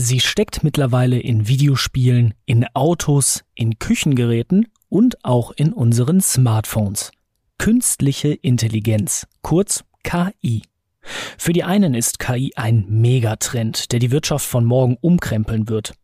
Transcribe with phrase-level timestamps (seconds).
[0.00, 7.10] Sie steckt mittlerweile in Videospielen, in Autos, in Küchengeräten und auch in unseren Smartphones.
[7.58, 10.62] Künstliche Intelligenz, kurz KI.
[11.36, 15.94] Für die einen ist KI ein Megatrend, der die Wirtschaft von morgen umkrempeln wird.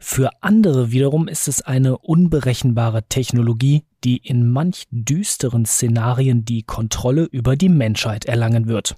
[0.00, 7.26] Für andere wiederum ist es eine unberechenbare Technologie, die in manch düsteren Szenarien die Kontrolle
[7.30, 8.96] über die Menschheit erlangen wird.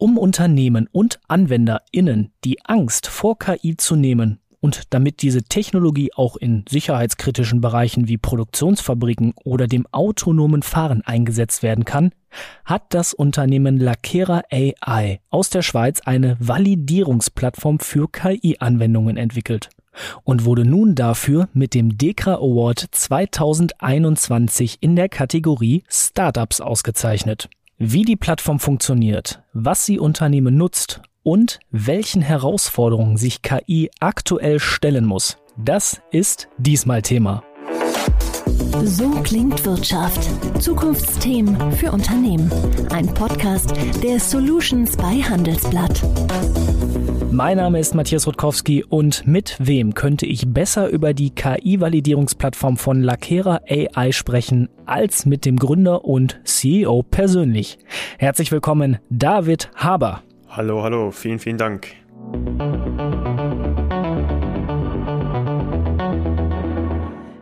[0.00, 6.36] Um Unternehmen und AnwenderInnen die Angst vor KI zu nehmen und damit diese Technologie auch
[6.36, 12.12] in sicherheitskritischen Bereichen wie Produktionsfabriken oder dem autonomen Fahren eingesetzt werden kann,
[12.64, 19.68] hat das Unternehmen Lakera AI aus der Schweiz eine Validierungsplattform für KI-Anwendungen entwickelt
[20.22, 27.48] und wurde nun dafür mit dem DEKRA Award 2021 in der Kategorie Startups ausgezeichnet.
[27.80, 35.04] Wie die Plattform funktioniert, was sie Unternehmen nutzt und welchen Herausforderungen sich KI aktuell stellen
[35.04, 37.44] muss, das ist diesmal Thema.
[38.82, 40.28] So klingt Wirtschaft.
[40.60, 42.50] Zukunftsthemen für Unternehmen.
[42.90, 46.02] Ein Podcast der Solutions bei Handelsblatt.
[47.30, 53.02] Mein Name ist Matthias Rutkowski und mit wem könnte ich besser über die KI-Validierungsplattform von
[53.02, 57.78] Lakera AI sprechen als mit dem Gründer und CEO persönlich.
[58.18, 60.22] Herzlich willkommen, David Haber.
[60.48, 61.88] Hallo, hallo, vielen, vielen Dank.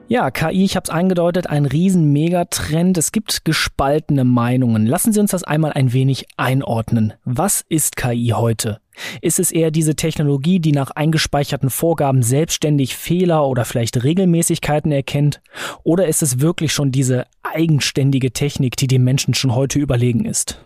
[0.08, 2.96] Ja, KI, ich habe es eingedeutet, ein riesen Megatrend.
[2.96, 4.86] Es gibt gespaltene Meinungen.
[4.86, 7.14] Lassen Sie uns das einmal ein wenig einordnen.
[7.24, 8.80] Was ist KI heute?
[9.20, 15.40] Ist es eher diese Technologie, die nach eingespeicherten Vorgaben selbstständig Fehler oder vielleicht Regelmäßigkeiten erkennt?
[15.82, 20.64] Oder ist es wirklich schon diese eigenständige Technik, die dem Menschen schon heute überlegen ist?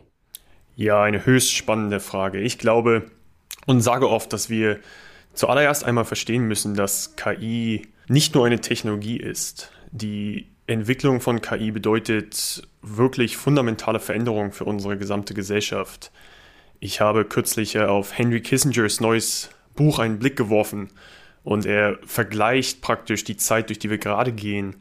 [0.76, 2.40] Ja, eine höchst spannende Frage.
[2.40, 3.10] Ich glaube
[3.66, 4.78] und sage oft, dass wir
[5.34, 9.70] zuallererst einmal verstehen müssen, dass KI nicht nur eine Technologie ist.
[9.92, 16.10] Die Entwicklung von KI bedeutet wirklich fundamentale Veränderungen für unsere gesamte Gesellschaft.
[16.82, 20.88] Ich habe kürzlich auf Henry Kissingers neues Buch einen Blick geworfen
[21.44, 24.76] und er vergleicht praktisch die Zeit, durch die wir gerade gehen,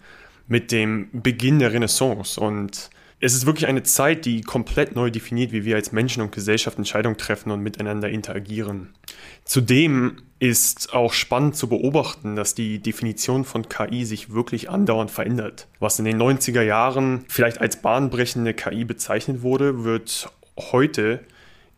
[0.48, 2.40] mit dem Beginn der Renaissance.
[2.40, 2.90] Und
[3.20, 6.78] es ist wirklich eine Zeit, die komplett neu definiert, wie wir als Menschen und Gesellschaft
[6.78, 8.94] Entscheidungen treffen und miteinander interagieren.
[9.44, 15.68] Zudem ist auch spannend zu beobachten, dass die Definition von KI sich wirklich andauernd verändert.
[15.80, 21.20] Was in den 90er Jahren vielleicht als bahnbrechende KI bezeichnet wurde, wird heute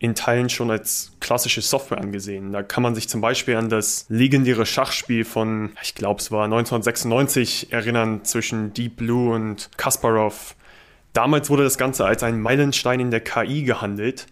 [0.02, 2.52] in Teilen schon als klassische Software angesehen.
[2.52, 6.44] Da kann man sich zum Beispiel an das legendäre Schachspiel von, ich glaube es war
[6.44, 10.56] 1996 erinnern, zwischen Deep Blue und Kasparov
[11.12, 14.26] Damals wurde das Ganze als ein Meilenstein in der KI gehandelt.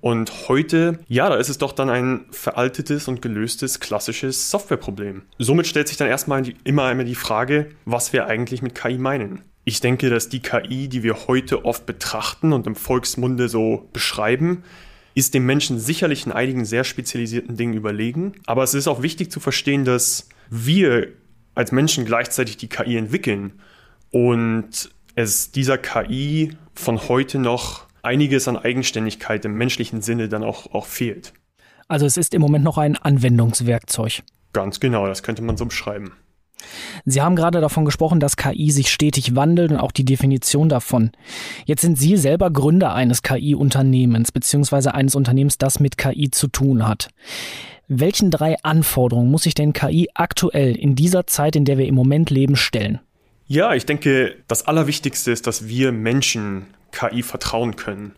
[0.00, 5.22] Und heute, ja, da ist es doch dann ein veraltetes und gelöstes klassisches Softwareproblem.
[5.38, 8.96] Somit stellt sich dann erstmal die, immer einmal die Frage, was wir eigentlich mit KI
[8.96, 9.42] meinen.
[9.64, 14.62] Ich denke, dass die KI, die wir heute oft betrachten und im Volksmunde so beschreiben,
[15.20, 18.32] ist dem Menschen sicherlich in einigen sehr spezialisierten Dingen überlegen.
[18.46, 21.08] Aber es ist auch wichtig zu verstehen, dass wir
[21.54, 23.60] als Menschen gleichzeitig die KI entwickeln
[24.10, 30.72] und es dieser KI von heute noch einiges an Eigenständigkeit im menschlichen Sinne dann auch,
[30.72, 31.32] auch fehlt.
[31.86, 34.22] Also es ist im Moment noch ein Anwendungswerkzeug.
[34.52, 36.12] Ganz genau, das könnte man so beschreiben.
[37.04, 41.10] Sie haben gerade davon gesprochen, dass KI sich stetig wandelt und auch die Definition davon.
[41.64, 46.86] Jetzt sind Sie selber Gründer eines KI-Unternehmens beziehungsweise eines Unternehmens, das mit KI zu tun
[46.86, 47.08] hat.
[47.88, 51.96] Welchen drei Anforderungen muss sich denn KI aktuell in dieser Zeit, in der wir im
[51.96, 53.00] Moment leben, stellen?
[53.48, 58.12] Ja, ich denke, das Allerwichtigste ist, dass wir Menschen KI vertrauen können.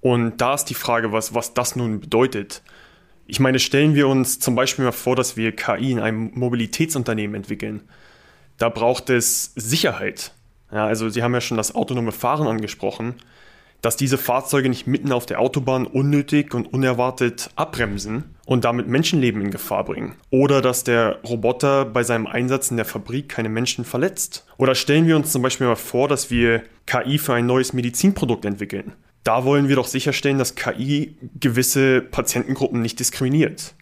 [0.00, 2.62] Und da ist die Frage, was, was das nun bedeutet.
[3.26, 7.34] Ich meine, stellen wir uns zum Beispiel mal vor, dass wir KI in einem Mobilitätsunternehmen
[7.34, 7.82] entwickeln.
[8.58, 10.32] Da braucht es Sicherheit.
[10.70, 13.16] Ja, also Sie haben ja schon das autonome Fahren angesprochen
[13.82, 19.42] dass diese Fahrzeuge nicht mitten auf der Autobahn unnötig und unerwartet abbremsen und damit Menschenleben
[19.42, 20.14] in Gefahr bringen.
[20.30, 24.46] Oder dass der Roboter bei seinem Einsatz in der Fabrik keine Menschen verletzt.
[24.56, 28.44] Oder stellen wir uns zum Beispiel mal vor, dass wir KI für ein neues Medizinprodukt
[28.44, 28.92] entwickeln.
[29.24, 33.74] Da wollen wir doch sicherstellen, dass KI gewisse Patientengruppen nicht diskriminiert,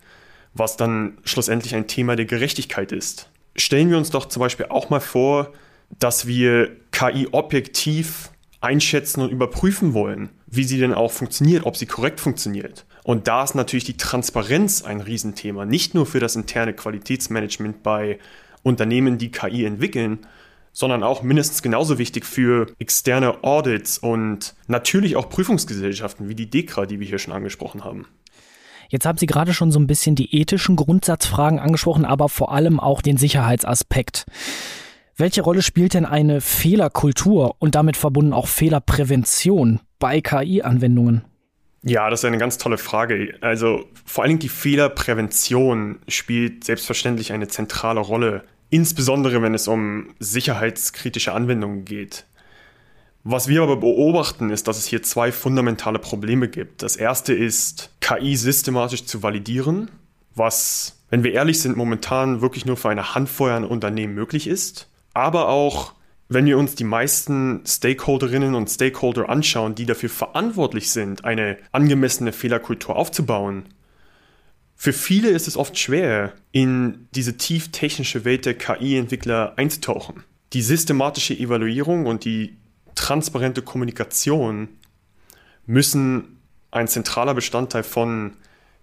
[0.52, 3.30] was dann schlussendlich ein Thema der Gerechtigkeit ist.
[3.56, 5.52] Stellen wir uns doch zum Beispiel auch mal vor,
[5.98, 11.86] dass wir KI objektiv einschätzen und überprüfen wollen, wie sie denn auch funktioniert, ob sie
[11.86, 12.84] korrekt funktioniert.
[13.02, 18.18] Und da ist natürlich die Transparenz ein Riesenthema, nicht nur für das interne Qualitätsmanagement bei
[18.62, 20.18] Unternehmen, die KI entwickeln,
[20.72, 26.86] sondern auch mindestens genauso wichtig für externe Audits und natürlich auch Prüfungsgesellschaften wie die DEKRA,
[26.86, 28.06] die wir hier schon angesprochen haben.
[28.88, 32.80] Jetzt haben Sie gerade schon so ein bisschen die ethischen Grundsatzfragen angesprochen, aber vor allem
[32.80, 34.26] auch den Sicherheitsaspekt.
[35.16, 41.24] Welche Rolle spielt denn eine Fehlerkultur und damit verbunden auch Fehlerprävention bei KI-Anwendungen?
[41.82, 43.34] Ja, das ist eine ganz tolle Frage.
[43.40, 50.14] Also vor allen Dingen die Fehlerprävention spielt selbstverständlich eine zentrale Rolle, insbesondere wenn es um
[50.18, 52.24] sicherheitskritische Anwendungen geht.
[53.22, 56.82] Was wir aber beobachten, ist, dass es hier zwei fundamentale Probleme gibt.
[56.82, 59.90] Das erste ist, KI systematisch zu validieren,
[60.34, 64.88] was, wenn wir ehrlich sind, momentan wirklich nur für eine Handvoll an Unternehmen möglich ist.
[65.12, 65.92] Aber auch,
[66.30, 72.32] wenn wir uns die meisten Stakeholderinnen und Stakeholder anschauen, die dafür verantwortlich sind, eine angemessene
[72.32, 73.64] Fehlerkultur aufzubauen,
[74.82, 80.24] für viele ist es oft schwer, in diese tief technische Welt der KI-Entwickler einzutauchen.
[80.54, 82.56] Die systematische Evaluierung und die
[82.94, 84.70] transparente Kommunikation
[85.66, 86.40] müssen
[86.70, 88.38] ein zentraler Bestandteil von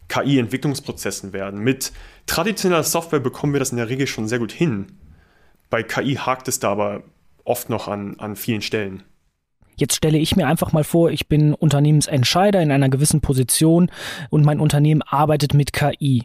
[0.07, 1.61] KI-Entwicklungsprozessen werden.
[1.61, 1.91] Mit
[2.27, 4.99] traditioneller Software bekommen wir das in der Regel schon sehr gut hin.
[5.71, 7.05] Bei KI hakt es da aber
[7.43, 9.01] oft noch an, an vielen Stellen.
[9.77, 13.91] Jetzt stelle ich mir einfach mal vor, ich bin Unternehmensentscheider in einer gewissen Position
[14.31, 16.23] und mein Unternehmen arbeitet mit KI.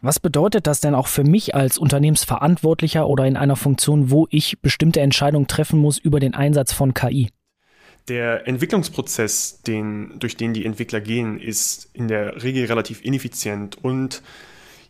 [0.00, 4.60] Was bedeutet das denn auch für mich als Unternehmensverantwortlicher oder in einer Funktion, wo ich
[4.60, 7.28] bestimmte Entscheidungen treffen muss über den Einsatz von KI?
[8.08, 14.22] Der Entwicklungsprozess, den, durch den die Entwickler gehen, ist in der Regel relativ ineffizient und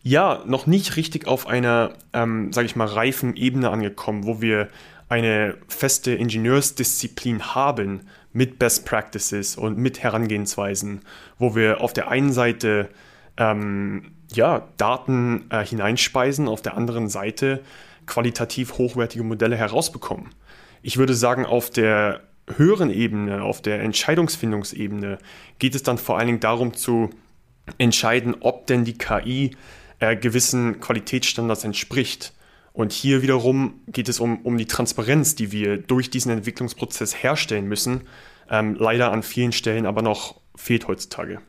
[0.01, 4.69] ja, noch nicht richtig auf einer, ähm, sage ich mal, reifen Ebene angekommen, wo wir
[5.09, 8.01] eine feste Ingenieursdisziplin haben
[8.31, 11.01] mit Best Practices und mit Herangehensweisen,
[11.39, 12.89] wo wir auf der einen Seite
[13.37, 17.61] ähm, ja, Daten äh, hineinspeisen, auf der anderen Seite
[18.05, 20.29] qualitativ hochwertige Modelle herausbekommen.
[20.81, 22.21] Ich würde sagen, auf der
[22.55, 25.17] höheren Ebene, auf der Entscheidungsfindungsebene
[25.59, 27.09] geht es dann vor allen Dingen darum zu
[27.77, 29.55] entscheiden, ob denn die KI
[29.99, 32.33] äh, gewissen Qualitätsstandards entspricht.
[32.73, 37.65] Und hier wiederum geht es um, um die Transparenz, die wir durch diesen Entwicklungsprozess herstellen
[37.65, 38.01] müssen.
[38.49, 41.41] Ähm, leider an vielen Stellen aber noch fehlt heutzutage.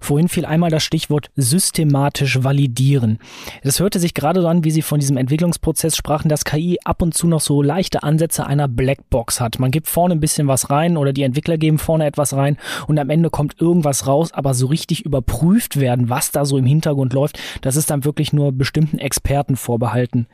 [0.00, 3.18] Vorhin fiel einmal das Stichwort systematisch validieren.
[3.62, 7.02] Es hörte sich gerade so an, wie Sie von diesem Entwicklungsprozess sprachen, dass KI ab
[7.02, 9.58] und zu noch so leichte Ansätze einer Blackbox hat.
[9.58, 12.98] Man gibt vorne ein bisschen was rein oder die Entwickler geben vorne etwas rein und
[12.98, 17.12] am Ende kommt irgendwas raus, aber so richtig überprüft werden, was da so im Hintergrund
[17.12, 20.26] läuft, das ist dann wirklich nur bestimmten Experten vorbehalten.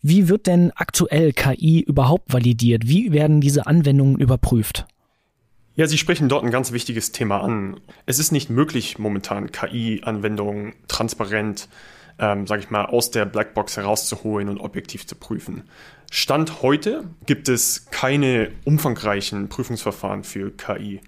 [0.00, 2.88] Wie wird denn aktuell KI überhaupt validiert?
[2.88, 4.86] Wie werden diese Anwendungen überprüft?
[5.74, 7.80] Ja, Sie sprechen dort ein ganz wichtiges Thema an.
[8.04, 11.68] Es ist nicht möglich, momentan KI-Anwendungen transparent,
[12.18, 15.62] ähm, sage ich mal, aus der Blackbox herauszuholen und objektiv zu prüfen.
[16.10, 21.00] Stand heute gibt es keine umfangreichen Prüfungsverfahren für KI.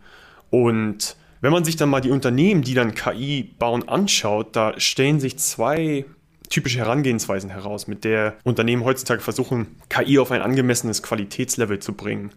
[0.49, 5.21] Und wenn man sich dann mal die Unternehmen, die dann KI bauen, anschaut, da stellen
[5.21, 6.07] sich zwei
[6.49, 12.31] typische Herangehensweisen heraus, mit der Unternehmen heutzutage versuchen, KI auf ein angemessenes Qualitätslevel zu bringen.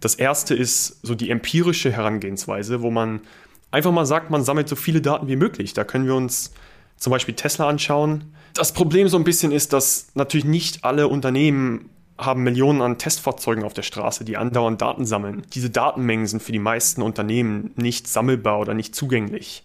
[0.00, 3.20] Das erste ist so die empirische Herangehensweise, wo man
[3.70, 5.74] einfach mal sagt, man sammelt so viele Daten wie möglich.
[5.74, 6.52] Da können wir uns
[6.96, 8.34] zum Beispiel Tesla anschauen.
[8.54, 13.64] Das Problem so ein bisschen ist, dass natürlich nicht alle Unternehmen haben Millionen an Testfahrzeugen
[13.64, 15.42] auf der Straße, die andauernd Daten sammeln.
[15.54, 19.64] Diese Datenmengen sind für die meisten Unternehmen nicht sammelbar oder nicht zugänglich.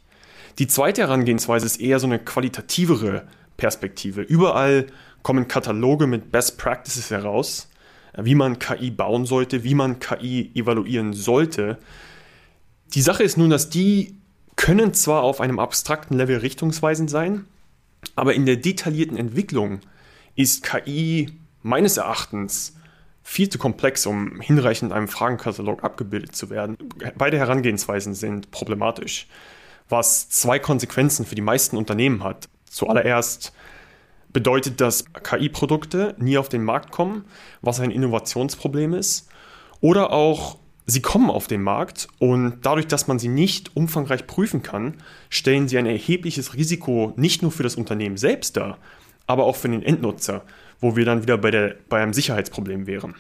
[0.60, 3.28] Die zweite Herangehensweise ist eher so eine qualitativere
[3.58, 4.22] Perspektive.
[4.22, 4.88] Überall
[5.22, 7.68] kommen Kataloge mit Best Practices heraus
[8.18, 11.78] wie man KI bauen sollte, wie man KI evaluieren sollte.
[12.94, 14.16] Die Sache ist nun, dass die
[14.56, 17.46] können zwar auf einem abstrakten Level richtungsweisend sein,
[18.16, 19.80] aber in der detaillierten Entwicklung
[20.36, 21.32] ist KI
[21.62, 22.76] meines Erachtens
[23.24, 26.78] viel zu komplex, um hinreichend in einem Fragenkatalog abgebildet zu werden.
[27.18, 29.28] Beide Herangehensweisen sind problematisch,
[29.90, 32.48] was zwei Konsequenzen für die meisten Unternehmen hat.
[32.70, 33.52] Zuallererst
[34.36, 37.24] bedeutet das KI-Produkte nie auf den Markt kommen,
[37.62, 39.30] was ein Innovationsproblem ist.
[39.80, 44.62] Oder auch, sie kommen auf den Markt und dadurch, dass man sie nicht umfangreich prüfen
[44.62, 44.96] kann,
[45.30, 48.78] stellen sie ein erhebliches Risiko nicht nur für das Unternehmen selbst dar,
[49.26, 50.44] aber auch für den Endnutzer,
[50.82, 53.16] wo wir dann wieder bei, der, bei einem Sicherheitsproblem wären.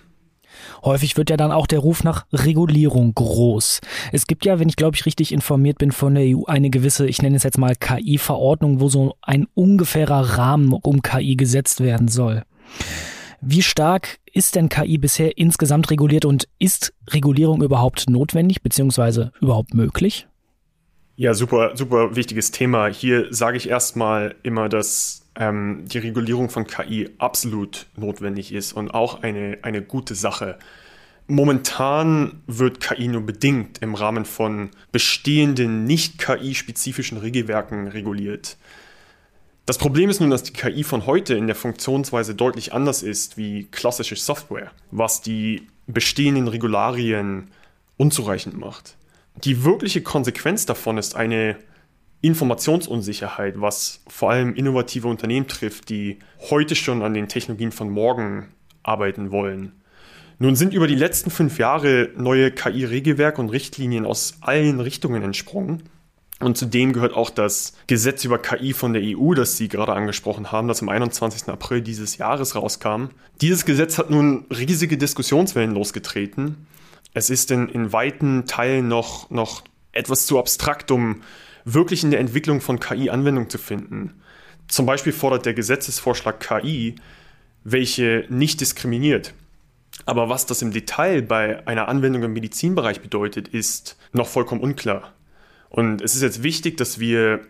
[0.84, 3.82] Häufig wird ja dann auch der Ruf nach Regulierung groß.
[4.12, 7.08] Es gibt ja, wenn ich glaube ich richtig informiert bin von der EU, eine gewisse,
[7.08, 12.08] ich nenne es jetzt mal KI-Verordnung, wo so ein ungefährer Rahmen um KI gesetzt werden
[12.08, 12.44] soll.
[13.42, 19.30] Wie stark ist denn KI bisher insgesamt reguliert und ist Regulierung überhaupt notwendig bzw.
[19.40, 20.28] überhaupt möglich?
[21.16, 22.88] Ja, super, super wichtiges Thema.
[22.88, 28.94] Hier sage ich erstmal immer, dass ähm, die Regulierung von KI absolut notwendig ist und
[28.94, 30.58] auch eine, eine gute Sache.
[31.28, 38.58] Momentan wird KI nur bedingt im Rahmen von bestehenden nicht KI-spezifischen Regelwerken reguliert.
[39.66, 43.38] Das Problem ist nun, dass die KI von heute in der Funktionsweise deutlich anders ist
[43.38, 47.50] wie klassische Software, was die bestehenden Regularien
[47.98, 48.96] unzureichend macht.
[49.44, 51.58] Die wirkliche Konsequenz davon ist eine
[52.26, 58.50] Informationsunsicherheit, was vor allem innovative Unternehmen trifft, die heute schon an den Technologien von morgen
[58.84, 59.74] arbeiten wollen.
[60.38, 65.84] Nun sind über die letzten fünf Jahre neue KI-Regelwerke und Richtlinien aus allen Richtungen entsprungen.
[66.42, 70.52] Und zudem gehört auch das Gesetz über KI von der EU, das Sie gerade angesprochen
[70.52, 71.48] haben, das am 21.
[71.48, 73.06] April dieses Jahres rauskam.
[73.40, 76.68] Dieses Gesetz hat nun riesige Diskussionswellen losgetreten.
[77.14, 79.64] Es ist in, in weiten Teilen noch, noch
[79.94, 81.22] etwas zu abstrakt, um
[81.66, 84.22] wirklich in der Entwicklung von KI Anwendung zu finden.
[84.68, 86.96] Zum Beispiel fordert der Gesetzesvorschlag KI,
[87.64, 89.34] welche nicht diskriminiert.
[90.06, 95.14] Aber was das im Detail bei einer Anwendung im Medizinbereich bedeutet, ist noch vollkommen unklar.
[95.70, 97.42] Und es ist jetzt wichtig, dass wir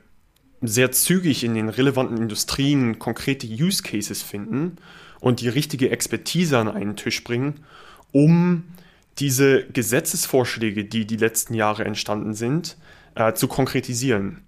[0.62, 4.78] sehr zügig in den relevanten Industrien konkrete Use Cases finden
[5.20, 7.66] und die richtige Expertise an einen Tisch bringen,
[8.12, 8.64] um
[9.20, 12.78] diese Gesetzesvorschläge, die die letzten Jahre entstanden sind,
[13.16, 14.42] äh, zu konkretisieren.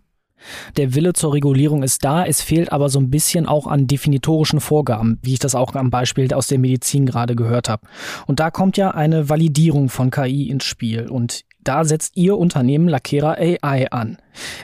[0.78, 4.60] Der Wille zur Regulierung ist da, es fehlt aber so ein bisschen auch an definitorischen
[4.60, 7.88] Vorgaben, wie ich das auch am Beispiel aus der Medizin gerade gehört habe.
[8.28, 12.88] Und da kommt ja eine Validierung von KI ins Spiel und da setzt Ihr Unternehmen
[12.88, 14.18] Lakera AI an.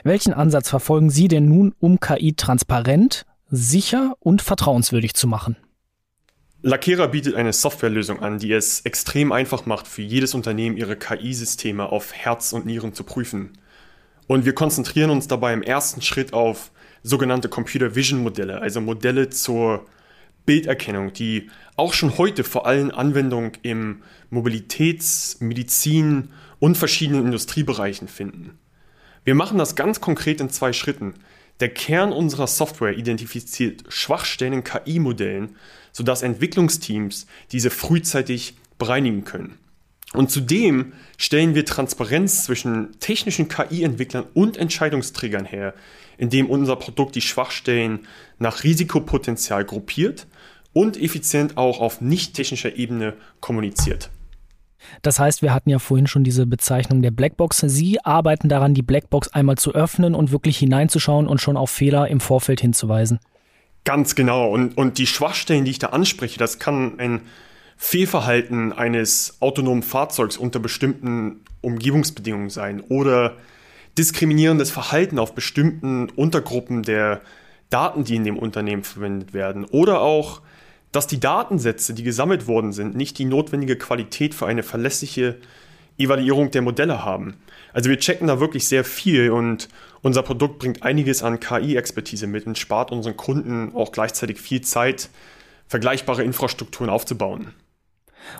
[0.04, 5.56] Welchen Ansatz verfolgen Sie denn nun, um KI transparent, sicher und vertrauenswürdig zu machen?
[6.62, 11.92] Lakera bietet eine Softwarelösung an, die es extrem einfach macht, für jedes Unternehmen ihre KI-Systeme
[11.92, 13.50] auf Herz und Nieren zu prüfen.
[14.26, 16.70] Und wir konzentrieren uns dabei im ersten Schritt auf
[17.02, 19.84] sogenannte Computer Vision Modelle, also Modelle zur
[20.46, 28.58] Bilderkennung, die auch schon heute vor allem Anwendung im Mobilitäts-, Medizin- und verschiedenen Industriebereichen finden.
[29.24, 31.14] Wir machen das ganz konkret in zwei Schritten.
[31.60, 35.56] Der Kern unserer Software identifiziert Schwachstellen in KI-Modellen,
[35.92, 39.58] sodass Entwicklungsteams diese frühzeitig bereinigen können.
[40.14, 45.74] Und zudem stellen wir Transparenz zwischen technischen KI-Entwicklern und Entscheidungsträgern her,
[46.16, 48.06] indem unser Produkt die Schwachstellen
[48.38, 50.26] nach Risikopotenzial gruppiert
[50.72, 54.10] und effizient auch auf nicht technischer Ebene kommuniziert.
[55.02, 57.64] Das heißt, wir hatten ja vorhin schon diese Bezeichnung der Blackbox.
[57.66, 62.08] Sie arbeiten daran, die Blackbox einmal zu öffnen und wirklich hineinzuschauen und schon auf Fehler
[62.08, 63.18] im Vorfeld hinzuweisen.
[63.84, 64.48] Ganz genau.
[64.50, 67.20] Und, und die Schwachstellen, die ich da anspreche, das kann ein
[67.76, 73.36] Fehlverhalten eines autonomen Fahrzeugs unter bestimmten Umgebungsbedingungen sein oder
[73.98, 77.20] diskriminierendes Verhalten auf bestimmten Untergruppen der
[77.70, 80.42] Daten, die in dem Unternehmen verwendet werden oder auch,
[80.92, 85.38] dass die Datensätze, die gesammelt worden sind, nicht die notwendige Qualität für eine verlässliche
[85.98, 87.34] Evaluierung der Modelle haben.
[87.72, 89.68] Also wir checken da wirklich sehr viel und
[90.02, 95.08] unser Produkt bringt einiges an KI-Expertise mit und spart unseren Kunden auch gleichzeitig viel Zeit,
[95.66, 97.52] vergleichbare Infrastrukturen aufzubauen.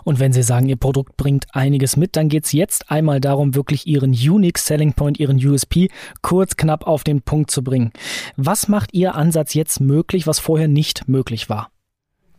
[0.04, 3.54] Und wenn Sie sagen, Ihr Produkt bringt einiges mit, dann geht es jetzt einmal darum,
[3.54, 5.88] wirklich Ihren Unique Selling Point, Ihren USP
[6.22, 7.92] kurz knapp auf den Punkt zu bringen.
[8.36, 11.70] Was macht Ihr Ansatz jetzt möglich, was vorher nicht möglich war?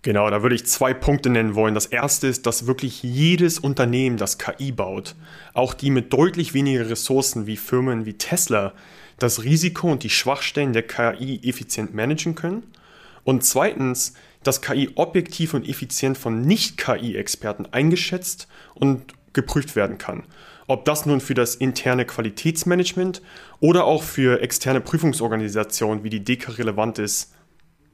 [0.06, 1.74] Genau, da würde ich zwei Punkte nennen wollen.
[1.74, 5.16] Das erste ist, dass wirklich jedes Unternehmen, das KI baut,
[5.56, 8.74] auch die mit deutlich weniger Ressourcen wie Firmen wie Tesla,
[9.18, 12.62] das Risiko und die Schwachstellen der KI effizient managen können.
[13.24, 14.14] Und zweitens,
[14.46, 20.24] dass KI objektiv und effizient von Nicht-KI-Experten eingeschätzt und geprüft werden kann.
[20.68, 23.22] Ob das nun für das interne Qualitätsmanagement
[23.60, 27.34] oder auch für externe Prüfungsorganisationen wie die DECA relevant ist,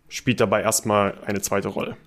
[0.08, 1.98] spielt dabei erstmal eine zweite Rolle.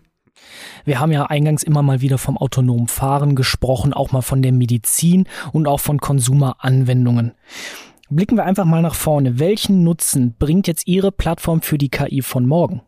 [0.84, 4.52] Wir haben ja eingangs immer mal wieder vom autonomen Fahren gesprochen, auch mal von der
[4.52, 7.32] Medizin und auch von Konsumeranwendungen.
[8.10, 9.38] Blicken wir einfach mal nach vorne.
[9.38, 12.82] Welchen Nutzen bringt jetzt Ihre Plattform für die KI von morgen?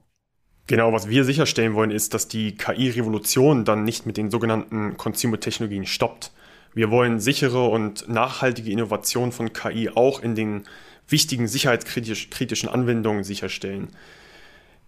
[0.67, 5.87] Genau, was wir sicherstellen wollen, ist, dass die KI-Revolution dann nicht mit den sogenannten Consumer-Technologien
[5.87, 6.33] stoppt.
[6.75, 10.65] Wir wollen sichere und nachhaltige Innovation von KI auch in den
[11.09, 13.89] wichtigen sicherheitskritischen Anwendungen sicherstellen.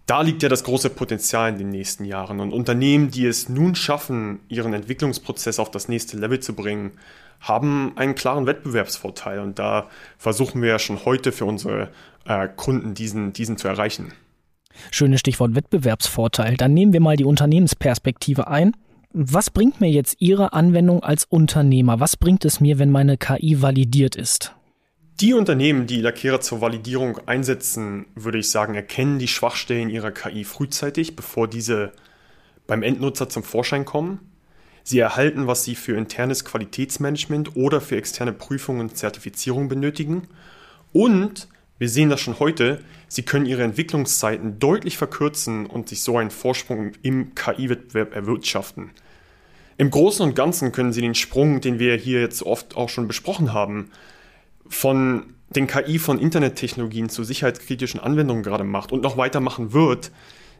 [0.05, 2.41] Da liegt ja das große Potenzial in den nächsten Jahren.
[2.41, 6.91] Und Unternehmen, die es nun schaffen, ihren Entwicklungsprozess auf das nächste Level zu bringen,
[7.39, 9.39] haben einen klaren Wettbewerbsvorteil.
[9.39, 11.89] Und da versuchen wir ja schon heute für unsere
[12.25, 14.11] äh, Kunden diesen, diesen zu erreichen.
[14.91, 16.57] Schönes Stichwort Wettbewerbsvorteil.
[16.57, 18.73] Dann nehmen wir mal die Unternehmensperspektive ein.
[19.11, 21.99] Was bringt mir jetzt Ihre Anwendung als Unternehmer?
[21.99, 24.53] Was bringt es mir, wenn meine KI validiert ist?
[25.19, 30.45] Die Unternehmen, die Lackierer zur Validierung einsetzen, würde ich sagen, erkennen die Schwachstellen ihrer KI
[30.45, 31.91] frühzeitig, bevor diese
[32.67, 34.19] beim Endnutzer zum Vorschein kommen.
[34.83, 40.27] Sie erhalten, was Sie für internes Qualitätsmanagement oder für externe Prüfungen und Zertifizierung benötigen.
[40.93, 46.17] Und wir sehen das schon heute, Sie können Ihre Entwicklungszeiten deutlich verkürzen und sich so
[46.17, 48.91] einen Vorsprung im KI-Wettbewerb erwirtschaften.
[49.77, 53.07] Im Großen und Ganzen können Sie den Sprung, den wir hier jetzt oft auch schon
[53.07, 53.89] besprochen haben,
[54.67, 60.11] von den KI von Internettechnologien zu sicherheitskritischen Anwendungen gerade macht und noch weitermachen wird,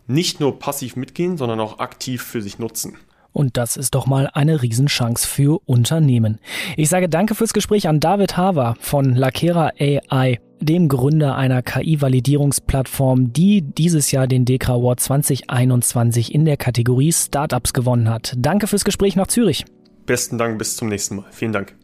[0.07, 2.97] nicht nur passiv mitgehen, sondern auch aktiv für sich nutzen.
[3.31, 6.39] Und das ist doch mal eine Riesenchance für Unternehmen.
[6.77, 13.33] Ich sage danke fürs Gespräch an David Haver von Lakera AI, dem Gründer einer KI-Validierungsplattform,
[13.33, 18.33] die dieses Jahr den DEKRA Award 2021 in der Kategorie Startups gewonnen hat.
[18.37, 19.65] Danke fürs Gespräch nach Zürich.
[20.05, 21.25] Besten Dank, bis zum nächsten Mal.
[21.31, 21.75] Vielen Dank.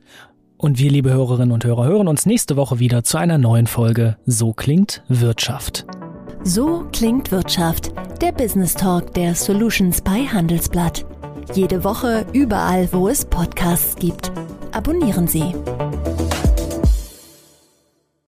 [0.58, 4.18] Und wir, liebe Hörerinnen und Hörer, hören uns nächste Woche wieder zu einer neuen Folge
[4.26, 5.86] So klingt Wirtschaft.
[6.44, 7.92] So klingt Wirtschaft,
[8.22, 11.06] der Business Talk der Solutions bei Handelsblatt.
[11.54, 14.32] Jede Woche überall, wo es Podcasts gibt.
[14.72, 15.54] Abonnieren Sie.